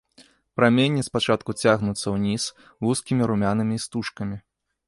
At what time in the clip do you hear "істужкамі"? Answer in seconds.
3.83-4.37